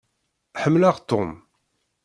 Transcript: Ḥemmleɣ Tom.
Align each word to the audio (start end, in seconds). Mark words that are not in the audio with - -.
Ḥemmleɣ 0.61 0.95
Tom. 1.09 1.31